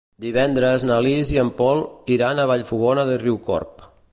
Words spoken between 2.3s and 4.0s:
a Vallfogona de Riucorb.